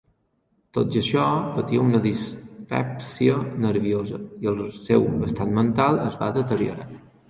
Tot 0.77 0.95
i 0.95 0.99
això, 1.01 1.25
patia 1.57 1.83
una 1.89 2.01
"dispèpsia 2.07 3.39
nerviosa" 3.69 4.25
i 4.43 4.53
el 4.57 4.67
seu 4.83 5.11
estat 5.33 5.57
mental 5.63 6.07
es 6.13 6.23
va 6.25 6.37
deteriorar. 6.45 6.95